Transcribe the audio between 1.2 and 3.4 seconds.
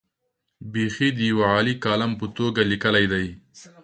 یوه عالي کالم په توګه لیکلي دي.